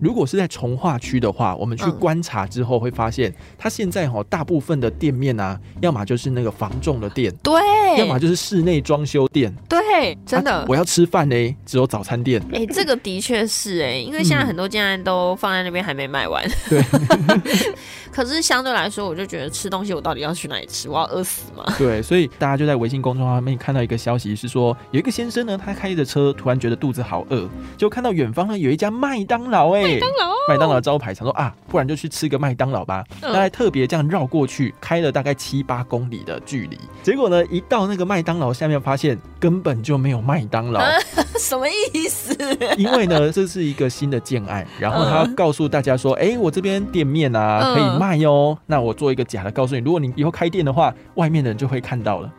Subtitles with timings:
[0.00, 7.60] 如果是在从化区的话，我们去嗯观察之后会发现，它现在哈大部分的店面啊，要么就是那个房重的店，对，
[7.98, 9.54] 要么就是室内装修店。
[9.68, 10.64] 对，真的啊。
[10.68, 12.42] 我要吃饭呢，只有早餐店。
[12.52, 16.44] 哎、 这个的确是哎、因为现在嗯很多竟然都放在那边还没卖完。
[16.68, 16.82] 对。
[18.12, 20.88] 可是相对来说，我就觉得吃东西我到底要去哪里吃？
[20.88, 21.64] 我要饿死吗？
[21.78, 33.04] 对，所以大家就在微信公众号上面看到一个消息，是说有一个先生呢，他开着车，突然觉得肚子好饿，就看到远方呢有一家麦当劳，哎，麦当劳，麦当劳的招牌，想说啊，不然就去吃个麦当劳吧。
[33.22, 36.78] 嗯他还特别这样绕过去，开了大概七八公里的距离。
[37.02, 40.80] 结果呢，一到那个麦当劳下面，发现根本就没有麦当劳，
[41.38, 42.36] 什么意思？
[42.76, 48.56] 因为呢，这是一个新的建案，然后他嗯告诉大家说，哎、我这边店面啊嗯可以卖哦。
[48.66, 52.30] 那我做一个假的，告诉你，如果你以后开店的话，外面的人就会看到了。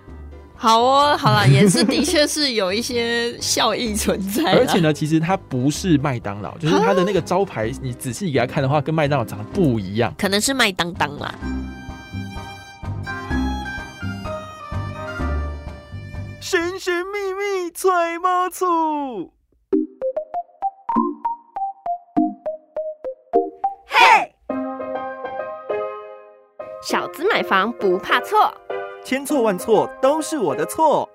[0.62, 10.14] 好哦，好了，也是的确是有一些效益存在，而且呢，其实它不是麦当劳，就是它的那个招牌，你仔细给它看的话，跟麦当劳长得不一样。
[10.20, 11.34] 可能是麦当当啦。
[16.40, 19.34] 神神秘秘揣猫醋，
[26.84, 28.54] 小子买房不怕错。
[29.04, 31.10] 千错万错都是我的错。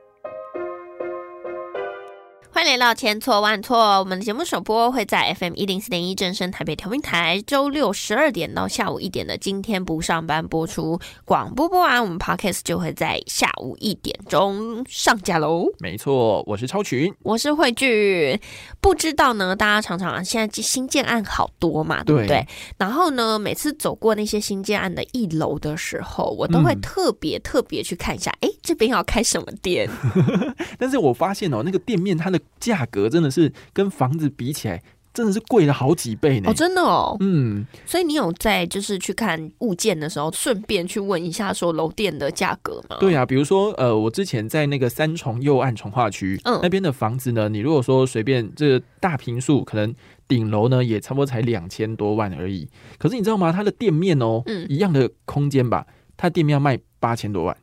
[2.67, 10.99] 欢迎来到千错万错，我们的节目首播会在 FM 一零四点一正声台北调频台，周六十二点到下午一点的今天不上班播出。
[11.25, 15.69] 广播播完，我们 Podcast 就会在下午一点钟上架喽。
[15.79, 17.15] 没错，我是超群。
[17.23, 18.41] 我是慧聚，
[18.81, 22.27] 不知道呢，大家常常现在新建案好多嘛，对不对？
[22.27, 22.47] 对
[22.79, 29.89] 然后呢，每次走过那些新建案的一楼的时候，我都会嗯特别特别去看一下，哎、这边要开什么店？
[30.81, 36.51] 但是我发现哦，那个店面它的价格真的是跟房子比起来，真的是贵了好几倍呢。
[36.51, 37.17] 哦，真的哦。
[37.21, 42.97] 嗯，所以你有在就是去看物件的时候，顺便去问一下说楼店的价格吗？
[43.01, 49.95] 对啊，比如说呃，我之前在那个三重右岸重化区，嗯那边的房子呢，你如果说随便这个大平数，可能
[50.29, 52.69] 顶楼呢也差不多才两千多万而已。
[52.99, 53.53] 可是你知道吗？
[53.53, 55.87] 它的店面哦，嗯一样的空间吧，
[56.17, 57.57] 它店面要卖八千多万。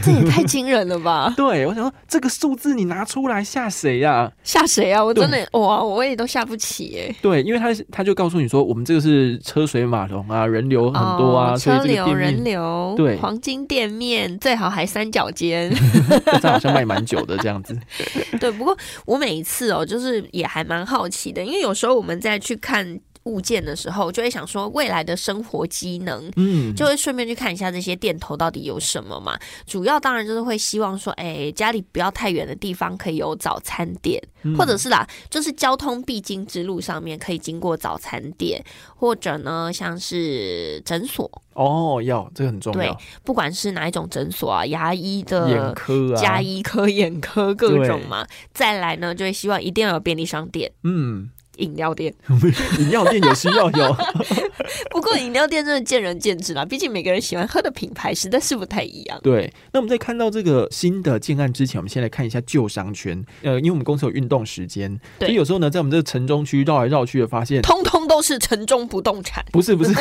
[0.04, 1.32] 这也太惊人了吧！
[1.36, 5.04] 对，我想说这个数字你拿出来吓谁呀、吓谁啊？
[5.04, 7.14] 我真的哇，我也都吓不起耶。
[7.20, 15.70] 对，因为他他就告诉你说，我们这个是车水马龙啊，人流很多啊，哦所以车流、人流，对黄金店面最好还三角尖。
[16.40, 17.76] 这好像卖蛮久的这样子。
[18.40, 26.30] 对，不过我每一次哦，就是也还蛮好奇的，因为有时候我们在去看物件的时候，就会想说未来的生活机能。
[26.36, 29.38] 嗯，就会顺便去看一下这些店头到底有什么嘛。
[29.66, 38.62] 主要当然就是会希望说，哎、家里不要太远的地方可以有早餐店，嗯或者是啦，就是交通必经之路上面可以经过早餐店，
[38.96, 45.74] 或者呢像是诊所，哦，要这个很重要对要，不管是哪一种诊所啊，牙医的眼。
[45.74, 52.12] 科啊，加医科、眼科各种嘛，再来呢，就会希望一定要有便利商店、嗯，饮料店。
[52.78, 53.96] 饮料店有需要有，
[54.90, 59.18] 不过饮料店真的见仁见智啦，毕竟每个人喜欢喝的品牌实在是不太一样。
[59.22, 59.52] 对。
[59.72, 63.24] 那我们在看到这个新的建案之前，我们先来看一下旧商圈。
[63.42, 69.44] 呃，因为我们公司有运动时间，对所以有时候呢，在我们这个城中区绕来绕去的，发现通通都是城中不动产。
[69.52, 69.92] 不 是不是，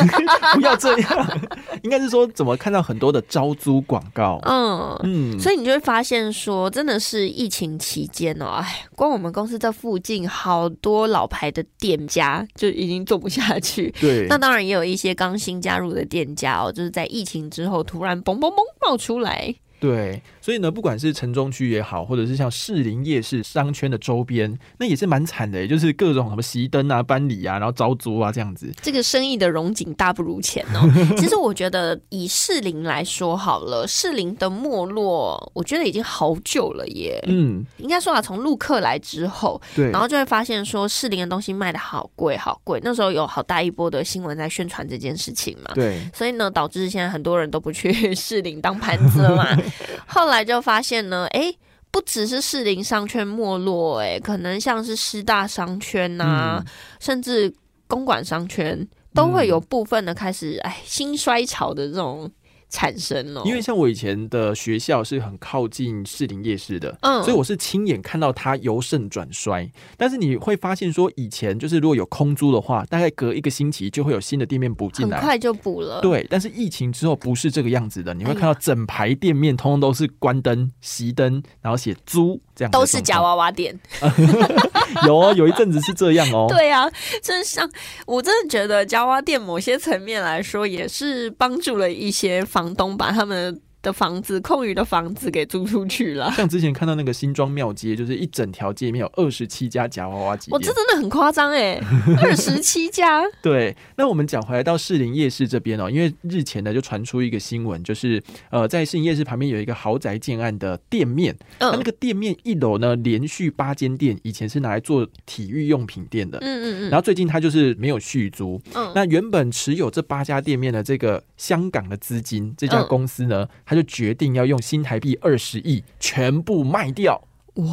[0.56, 1.40] 不要这样，
[1.84, 4.40] 应该是说怎么看到很多的招租广告。
[4.44, 13.94] 嗯，嗯，所以你就会发现说，真的是疫情期间哦，哎，光我们公司这附近好多老牌的店家就已经做不下去。
[14.02, 19.54] 对，那当然也有一些刚新加入的店家哦，就是在疫情之后突然嘣嘣嘣冒出来。
[19.80, 28.72] 对，所以呢，不管是城中区也好，或者是像士林夜市商圈的周边，那也是蛮惨的，也就是各种什么熄灯啊、搬离啊，然后招租啊这样子。
[28.82, 30.90] 这个生意的荣景大不如前哦。
[31.18, 37.22] 其实我觉得以士林来说好了，士林的没落，我觉得已经好久了耶。
[37.28, 45.72] 嗯，应该说啊，从陆客来之后，对，然后就会发现说士林的东西卖的好贵好贵，那时候有好大一波的新闻在宣传这件事情嘛。
[45.74, 49.46] 对，所以呢，导致现在很多人都不去 士林当盘子了嘛。
[50.08, 51.58] 后来就发现呢，诶，
[51.92, 56.72] 不只是士林商圈没落、哎，可能像是师大商圈呐、嗯。
[57.00, 57.54] 甚至
[57.88, 62.30] 公馆商圈，都会有部分的开始，哎，兴衰潮的这种
[62.70, 63.42] 产生了。
[63.46, 69.70] 因为像我以前的学校是很靠近士林夜市的，嗯所以我是亲眼看到它由盛转衰。
[69.98, 75.18] 但是你会发现说，以前就是如果有空租的话，大概隔一个星期就会有新的店面补进来。
[75.18, 76.00] 很快就补了。
[76.02, 83.78] 对，但是疫情之后不是这个样子的，你会看到整排店面通通都是关灯、熄灯，然后写租这样都是夹娃娃店。
[85.06, 86.48] 有哦，有一阵子是这样哦。
[86.50, 86.90] 对啊，
[87.22, 87.70] 真像
[88.06, 96.32] 我真的觉得夹娃娃店某些层面来说，也是帮助了一些房东把他们的房子空余的房子给租出去了。
[96.32, 100.74] 像之前看到那个新庄庙街，就是一整条街里面有二十七家夹娃娃机店我这。
[100.80, 101.78] 真的很夸张哎，
[102.24, 116.38] 二十七家，对，那我们讲回来到士林夜市这边哦，因为日前呢就传出一个新闻，就是呃在士林夜市旁边有一个豪宅建案的店面，那那嗯个店面一楼呢连续八间店，以前是拿来做体育用品店的。
[116.38, 127.22] 嗯嗯嗯然后最近它就是没有续租，嗯，那原本持有这八家店面的这个香港的资金，这家嗯公司呢，他就决定要用新台币二十亿全部卖掉。
[127.56, 127.66] 哇，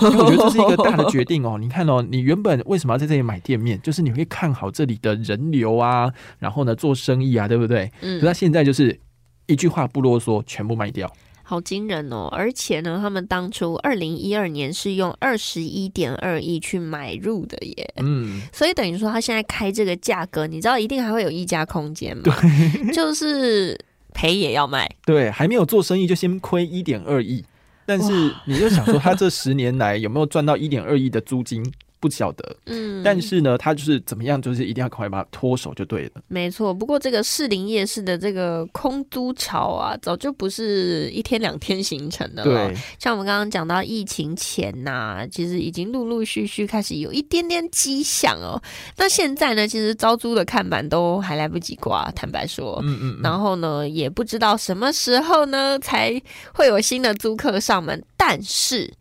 [0.00, 1.56] 我觉得这是一个大的决定哦。
[1.58, 3.80] 你看哦，你原本为什么要在这里买店面？
[3.80, 7.86] 就是你会看好这里的人流啊，然后呢做生意啊，对不对？
[7.86, 8.98] 可嗯，他现在就是
[9.46, 11.10] 一句话不啰嗦，全部卖掉。
[11.44, 12.28] 好惊人哦！
[12.32, 17.94] 而且呢，他们当初二零一二年是用二十一点二亿去买入的耶。
[17.96, 22.24] 嗯，所以等于说，他现在开这个价格，你知道一定还会有溢价空间吗？
[22.94, 23.78] 就是
[24.14, 24.90] 赔也要卖。
[25.04, 27.44] 对，还没有做生意就先亏一点二亿，
[27.86, 31.64] 但是你就想说，他这十年来有没有赚到一点二亿的租金？
[32.02, 36.20] 不晓得，嗯，但是呢，他就是怎么样，就是一定要赶快把它脱手就对了。
[36.26, 36.74] 没错。
[36.74, 42.66] 不过这个士林夜市的这个空租潮啊，早就不是一天两天形成的了。
[42.66, 48.60] 对，像我们刚刚讲到疫情前呐、其实已经陆陆续续开始有一点点迹象哦。
[48.96, 52.80] 那现在呢，其实招租的看板都还来不及挂，坦白说。
[52.82, 56.20] 嗯嗯嗯，然后呢，也不知道什么时候呢才
[56.52, 58.02] 会有新的租客上门。
[58.16, 58.92] 但是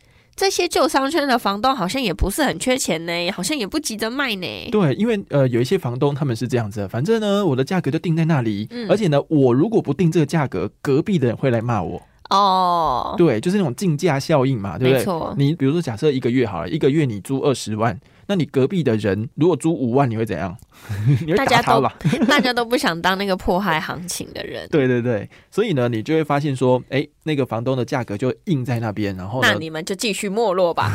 [0.42, 4.48] 这些旧商圈的房东好像也不是很缺钱呢，好像也不急着卖呢。
[4.72, 12.02] 对，因为呃，有一些房东他们是这样子，反正呢，我的价格就定在那里，嗯而且呢，我如果不定这个价格，隔壁的人会来骂我。
[12.32, 15.00] 哦，对，就是那种竞价效应嘛，对不对？
[15.00, 20.56] 没错，你比如说，假设一个月好了，一个月你租二十万，那你隔壁的人如果租五万，你会怎样？
[21.26, 21.96] 你会大家都打他吧？
[22.28, 24.66] 大家都不想当那个迫害行情的人。
[24.70, 30.90] 对对对，所以呢，你就会发现说，哎，那个房东的价格就印在那边，然后，那你们就继续没落吧。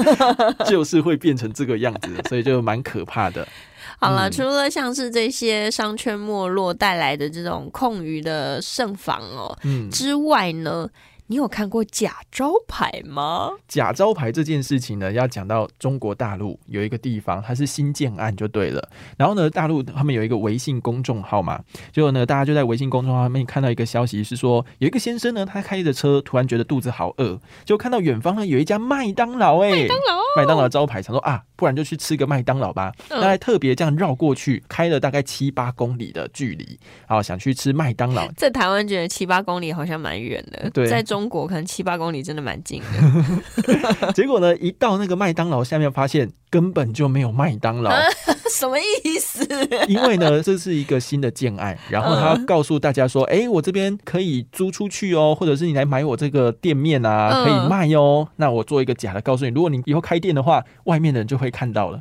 [0.68, 3.48] 就是会变成这个样子，所以就蛮可怕的。
[3.98, 4.32] 好了，嗯。
[4.32, 10.88] 除了像是这些商圈没落带来的这种空余的剩房哦嗯，之外呢，
[11.28, 13.50] 你有看过假招牌吗？
[13.66, 18.88] 假招牌这件事情呢，要讲到中国大陆有一个地方，它是新建案就对了。
[19.16, 21.60] 然后呢，大陆他们有一个微信公众号嘛，
[21.92, 32.92] 结果呢，大家就在微信公众号上面看到一个消息，是说有一个先生呢，他开着车，突然觉得肚子好饿，就看到远方呢有一家麦当劳、哎，麦当劳，麦当劳的招牌，想说啊，不然就去吃个麦当劳吧。
[33.10, 38.30] 嗯那还特别这样绕过去，开了大概七八公里的距离，好想去吃麦当劳。
[38.36, 44.12] 在台湾觉得七八公里好像蛮远的，对在中国可能七八公里真的蛮近的。
[44.12, 47.90] 结果呢，一到那个麦当劳下面，发现根本就没有麦当劳。
[48.50, 49.46] 什么意思？
[49.88, 58.28] 因为呢，这是一个新的建案，然后他告诉大家说，哎、我这边可以租出去哦，或者是你来买我这个店面啊，嗯可以卖哦。
[58.36, 62.00] 那我做一个假的，告诉你，如果你以后开店的话，外面的人就会看到了。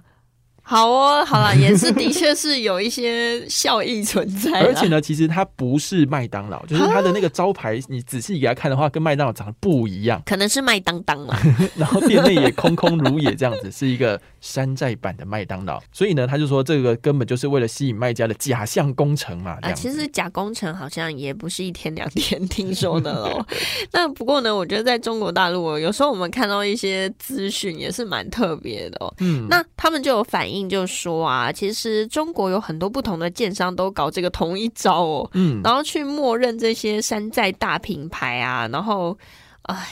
[0.67, 10.19] 好哦，好了，也是的确是有一些效益存在，而且呢，其实它不是麦当劳，就是它的那个招牌，你仔细给它看的话，跟麦当劳长得不一样。
[10.25, 11.37] 可能是麦当当嘛。
[11.77, 15.81] 然后店内也空空如也，这样子是一个山寨版的麦当劳。
[15.91, 19.57] 所以呢，他就说这个根本就是为了吸引卖家的假象工程嘛。
[19.61, 23.43] 这啊，其实假工程好像也不是一天两天听说的喽。
[23.91, 29.11] 那不过呢，我觉得在中国大陆哦，有时候我们看到一些资讯也是蛮特别的哦。
[29.19, 39.17] 嗯，那他们就有反应，就说啊，其实中国有很多不同的建商都搞这个同一招哦，嗯，然后去默认这些山寨大品牌啊，然后，
[39.63, 39.85] 唉。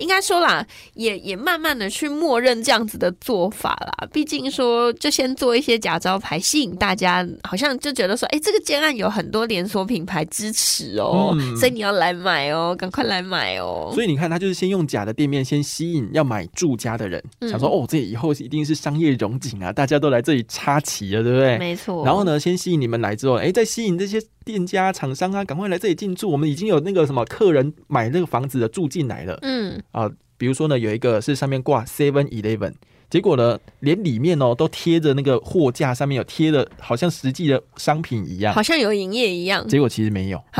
[0.00, 4.08] 应该说啦，也也慢慢的去默认这样子的做法啦。
[4.12, 13.90] 毕竟说，就先做一些假招牌，吸引大家，好像就觉得说，哎、这个建案有很多连锁品牌支持哦，嗯所以你要来买哦，赶快来买哦。
[13.92, 21.58] 所以你看，他就是先用假的店面先吸引要买住家的人，嗯想说哦，这以后一定是商业荣景啊，大家都来这里插旗了，对不对？
[21.58, 22.04] 没错。
[22.04, 22.20] 然后？
[22.20, 26.30] 呢，先吸引你们来之后，哎，再吸引这些店家、厂商啊，赶快来这里进驻。
[26.30, 30.10] 我们已经有那个什么客人买那个房子的住进来了嗯，啊。
[30.36, 32.72] 比如说呢，有一个是上面挂 Seven Eleven，
[33.10, 39.68] 结果呢，连里面哦都贴着那个货架上面有贴的，好像实际的商品一样，好像有营业一样。
[39.68, 40.42] 结果其实没有，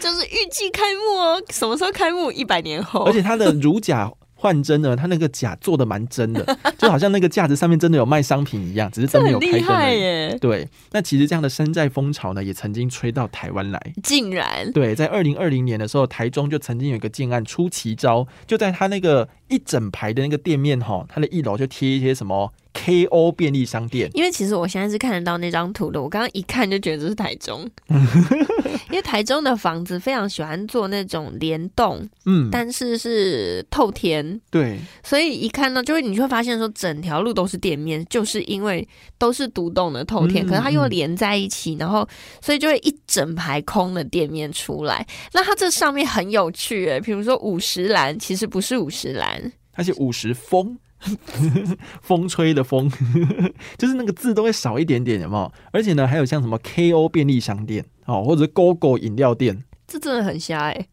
[0.00, 2.32] 就是预计开幕哦，什么时候开幕？
[2.32, 3.04] 一百年后。
[3.04, 4.12] 而且它的如假。
[4.40, 10.38] 换真呢，它那个假做的蛮真的， 就好像那个架子上面真的有卖商品一样，只是真没有开灯耶。
[10.40, 14.72] 对，那其实这样的山寨风潮呢，也曾经吹到台湾来，竟然。
[14.72, 22.52] 对，在二零二零年的时候，台中就曾经有一个建案出奇招，就在他那个一整排的那个店面哈，它的一楼就贴一些什么。
[22.72, 23.32] K.O.
[23.32, 27.68] 便利商店，因为其实我现在是看得到那张图的，我刚刚一看就觉得这是台中，
[28.88, 38.86] 因为台中的房子非常喜欢做那种联动，嗯，但是是透天，对，所以一看到就会你就会发现说整条路都是店面，就是因为
[39.18, 42.08] 都是独栋的透天，可是它又连在一起，然后
[42.40, 45.04] 所以就会一整排空的店面出来。
[45.32, 49.39] 那它这上面很有趣诶，比如说五十岚，其实不是五十岚，
[49.80, 50.78] 它是五十风。
[52.02, 52.86] 风吹的风，
[53.78, 55.50] 就是那个字都会少一点点，有没有？
[55.72, 60.86] 而且呢，还有像什么 KO 便利商店哦，或者 GoGo 饮料店，这真的很瞎哎！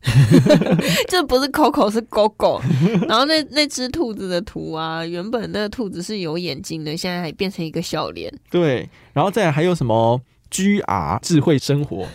[1.10, 2.62] 这不是 Coco 是 GoGo，
[3.06, 8.34] 然后那那只兔子的图啊，原本那个兔子是有眼睛的，现在还变成一个笑脸。
[8.50, 12.08] 对，然后再来还有什么 GR 智慧生活，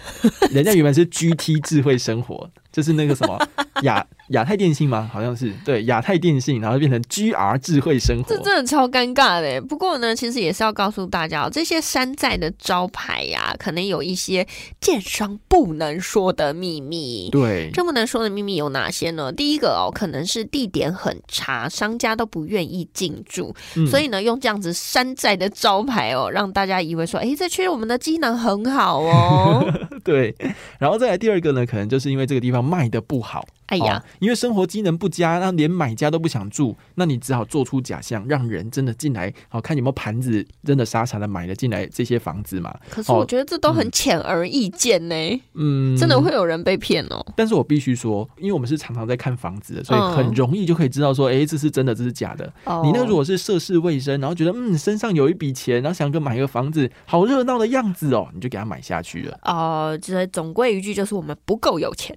[0.51, 3.39] 人家原本是 GT 智慧生活，就是那个什么
[3.83, 4.07] 雅。
[4.33, 5.09] 亚太电信吗？
[5.13, 9.61] 好像是对亚太电信，然后变成 GR 智慧生活，这真的超尴尬的。
[9.63, 14.47] 不过呢，其实也是要告诉大家，这些山寨的招牌呀，可能有一些
[14.81, 17.31] 建商不能说的秘密。
[17.31, 19.33] 对，这不能说的秘密有哪些呢？
[19.33, 23.55] 第一个哦，可能是地点很差，商家都不愿意进驻，
[23.89, 29.65] 所以呢，用这样子山寨的招牌哦，让大家以为说，哎，这区我们的机能很好哦。
[30.03, 30.35] 对，
[30.79, 33.47] 然后再来第二个呢，可能就是因为这个地方卖的不好。
[33.67, 42.73] 哎呀，因为生活机能不佳，那连买家都不想住，那你只好做出假象，让人真的进来，好看有没有盘子，真的傻傻的买了进来这些房子嘛？
[42.89, 47.21] 可是我觉得这都很显而易见呢，嗯，真的会有人被骗哦。
[47.35, 52.53] 但是我必须说，因为我们是常常在看房子的，所以很容易就可以知道说，哎，这是真的，这是假的。
[52.63, 59.37] 哦你那如果是涉世未深，然后觉得嗯身上有一笔钱，然后想个买个房子，好热闹的样子哦，你就给他买下去了。
[59.43, 62.17] 哦，这总归一句就是我们不够有钱。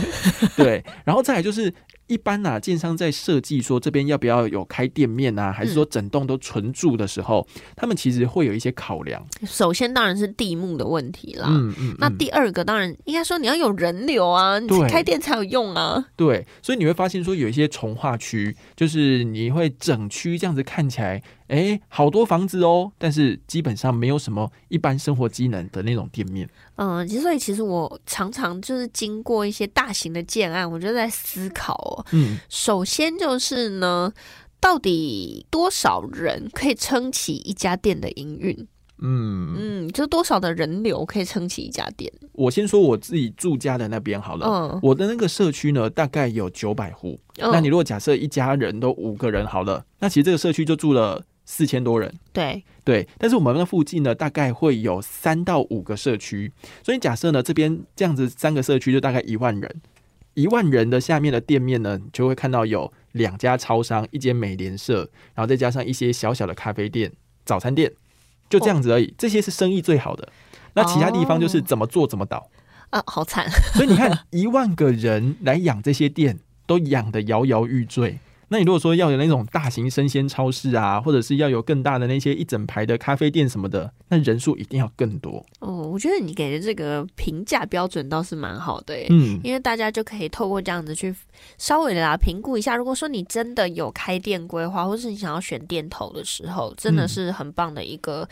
[0.54, 0.84] 对。
[1.06, 1.72] 然后再来就是，
[2.08, 7.46] 一般呐，建商在设计说这边要不要有开店面啊，还是说整栋都纯住的时候，
[7.76, 9.24] 他们其实会有一些考量。
[9.46, 11.46] 首先当然是地目的问题啦。
[11.48, 11.94] 嗯嗯。
[11.98, 16.04] 那第二个当然应该说你要有人流啊，你开店才有用啊。
[16.16, 21.22] 对，所以你会发现说有一些从化区，就是你会整区这样子看起来。
[21.48, 26.46] 哎，好多房子哦，但是基本上没有什么一般生活机能的那种店面。
[26.76, 31.97] 嗯，其实所以其实我常常就是经过一些大型的建案，我就在思考哦。
[32.12, 34.12] 嗯，首先就是呢，
[34.60, 38.66] 到底多少人可以撑起一家店的营运？
[39.00, 42.12] 嗯嗯，就多少的人流可以撑起一家店？
[42.32, 44.46] 我先说我自己住家的那边好了。
[44.46, 47.20] 嗯，我的那个社区呢，大概有九百户。
[47.36, 51.24] 那你如果假设一家人都五个人好了，那其实这个社区就住了。
[51.50, 56.52] 四千多人，对对，但是我们那附近呢，大概会有三到五个社区，
[56.84, 59.80] 所以假设呢，这边这样子三个社区就大概一万人，
[60.38, 64.98] 一万人的下面的店面呢，就会看到有两家超商，一间美联社，
[65.34, 67.10] 然后再加上一些小小的咖啡店、
[67.44, 67.92] 早餐店，
[68.48, 69.12] 就这样子而已。
[69.18, 70.28] 这些是生意最好的，
[70.74, 72.48] 那其他地方就是怎么做怎么倒
[72.90, 73.50] 啊，好惨。
[73.74, 78.20] 所以你看，一万个人来养这些店，都养的摇摇欲坠。
[78.48, 85.44] 那你如果说要有那种大型生鲜超市啊，或者是要有更大的那些一整排的咖啡店什么的，那人数一定要更多。
[85.60, 91.14] 哦，我觉得你给的这个评价标准倒是蛮好的，嗯，因为大家就可以透过这样子去
[91.58, 92.74] 稍微的来评估一下。
[92.74, 98.28] 如果说你真的有开店规划，或是你想要选店头的时候，真的是很棒的一个。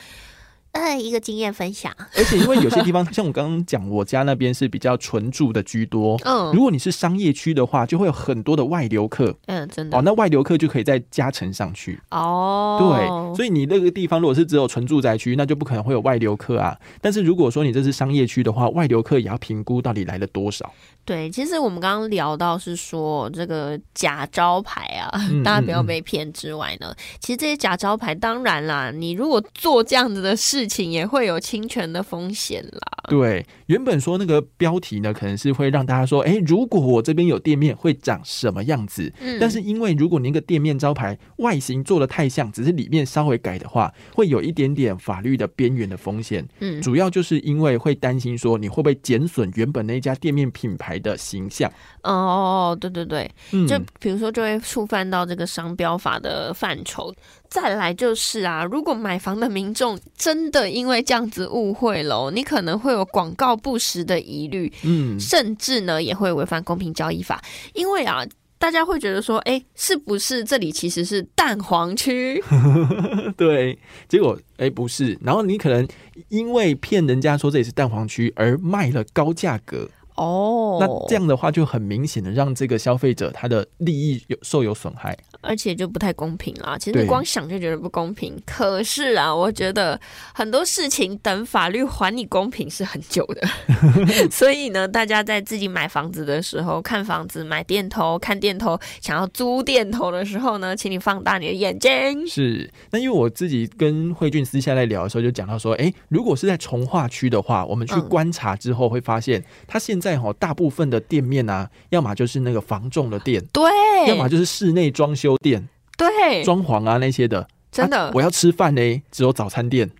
[0.76, 1.92] 呃，一个经验分享。
[2.16, 6.18] 而且因为有些地方，像我刚刚讲，我家那边是比较纯住的居多。
[6.24, 9.34] 嗯，如果你是商业区的话，就会有很多的外流客。
[9.46, 9.96] 嗯，真的。
[9.96, 11.98] 哦，那外流客就可以再加成上去。
[12.10, 13.36] 哦，对。
[13.36, 16.76] 所以你那个地方如果是只有纯住宅区，那就不可能会有外流客啊。
[17.00, 20.72] 但是如果说你这是商业区的话，外流客也要评估到底来了多少。
[21.06, 25.08] 对，其实我们刚刚聊到是说这个假招牌啊，
[25.44, 32.80] 大家不要被骗之外呢，其实这些假招牌，当然啦，你如果做这样子的事情，也会有侵权的风险啦。
[33.08, 39.12] 对，原本说那个标题呢，可能是会让大家说，哎，如果我这边有店面，会长什么样子？
[39.20, 46.44] 嗯，但是因为如果那个店面招牌外形做的太像，只是里面稍微改的话，会有一点点法律的边缘的风险。
[46.58, 50.95] 嗯，主要就是因为会担心说，你会不会减损原本那家店面品牌。
[50.96, 51.70] 牌的形象。
[52.02, 57.14] 哦，对对对，嗯就比如说就会触犯到这个商标法的范畴。
[57.48, 67.42] 再来就是啊，如果买房的民众真的因为这样子误会了，你可能会有广告不实的疑虑，嗯，甚至呢也会违反公平交易法，
[67.74, 68.24] 因为啊。
[68.58, 72.42] 大家会觉得说，哎，是不是这里其实是蛋黄区？
[73.36, 75.86] 对，结果哎不是，然后你可能
[76.30, 79.86] 因为骗人家说这里是蛋黄区而卖了高价格。
[80.16, 86.76] 哦，那这样的话就很明显的让这个消费者他的利益有受有损害，而且就不太公平啦。
[86.78, 90.00] 其实你光想就觉得不公平，可是啊，我觉得
[90.34, 93.46] 很多事情等法律还你公平是很久的。
[94.32, 102.26] 所以呢，大家在自己买房子的时候，看房子、买电头、看电头，想要租电头的时候呢，请你放大你的眼睛。
[102.26, 110.05] 是，那因为我自己跟慧俊私下在聊的时候，就讲到说，哎，如果是在从化区的话，我们去观察之后会发现，他现在。
[110.06, 113.64] 在哈，大部分的店面啊，要么就是那个房仲的店，对；
[114.06, 117.48] 要么就是室内装修店，对，装潢啊那些的。
[117.76, 119.90] 真的，我要吃饭呢，只有早餐店。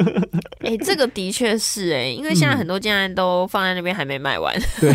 [0.60, 4.92] 哎，这个的确是哎，因为现在很多竟然都放在那边还没卖完，对，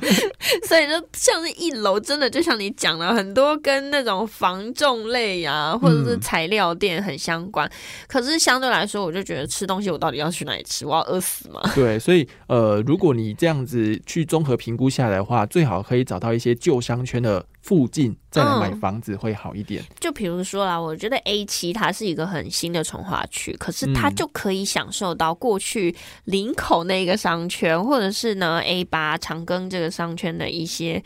[0.66, 7.70] 所以就像是一楼，真的就像你讲了很多跟那种防重类呀，或者是材料店很相关。
[8.06, 10.84] 可是相对来说，我就觉得吃东西，我到底要去哪里吃？
[10.84, 11.60] 我要饿死吗？
[11.74, 17.44] 对，所以呃，如果你这样子去综合评估下来的话，最好可以找到一些旧商圈的。
[17.68, 19.84] 附近再来买房子会好一点。
[20.00, 25.94] 就比如说啦，我觉得 A 七它是一个很新的从化区，可是它就可以享受到过去
[26.24, 31.02] 林口那个商圈，或者是呢 A 八长庚这个商圈的一些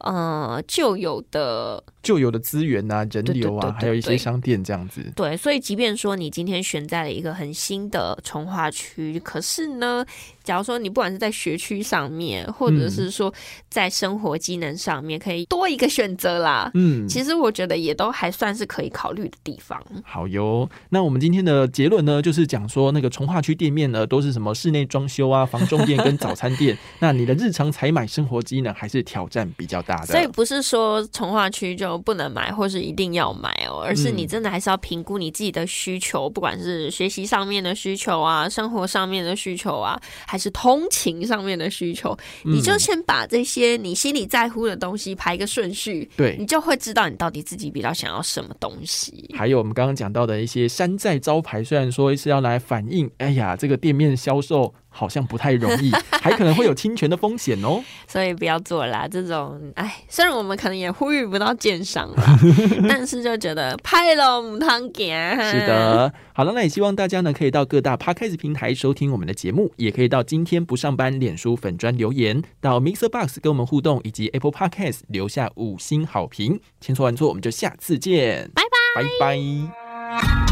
[0.00, 1.82] 呃旧有的。
[2.02, 5.00] 旧有的资源啊，人流啊，还有一些商店这样子。
[5.14, 10.04] 对，所以即便说你今天选在了一个很新的从化区，可是呢，
[10.42, 13.32] 假如说你不管是在学区上面，或者是说
[13.68, 16.70] 在生活机能上面，可以多一个选择啦。
[16.74, 19.82] 嗯，其实我觉得也都还算是可以考虑的地方。
[20.04, 26.76] 好哟，那我们今天的结论呢，就是讲说那个从化区店面呢，都是什么室内装修啊、房中店跟早餐店。
[27.00, 30.06] 那你的日常采买生活机能还是挑战比较大的。
[30.06, 40.00] 所以不是说从化区就不能买，或是一定要买哦，而是你真的还是要评估你自己的需求，不管是学习上面的需求啊，生活上面的需求啊，
[40.32, 49.30] 还是通勤上面的需求，你就先把这些你心里在乎的东西排个顺序，对你就会知道你到底自己比较想要什么东西。
[49.36, 54.72] 还有我们刚刚讲到的一些山寨招牌，虽然说是要来反映，哎呀，这个店面销售。
[54.92, 55.90] 好像不太容易，
[56.22, 57.82] 还可能会有侵权的风险哦。
[58.06, 62.38] 所以不要做啦，这种哎，虽然我们可能也呼吁不到鉴赏啦，
[62.88, 65.10] 但是就觉得拍龙汤给。
[65.50, 76.60] 是的，好了，那也希望大家呢可以到各大 podcast 平台收听我们的节目，也可以到今天不上班脸书粉专留言，到 Mixer Box 跟我们互动，以及 Apple Podcast 留下五星好评。
[76.80, 78.62] 千错万错，我们就下次见，拜
[78.94, 80.51] 拜，拜拜。